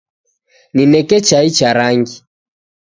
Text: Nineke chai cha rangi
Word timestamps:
Nineke 0.73 1.17
chai 1.27 1.47
cha 1.57 1.69
rangi 1.77 2.17